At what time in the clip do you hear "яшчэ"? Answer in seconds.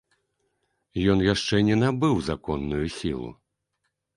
1.33-1.55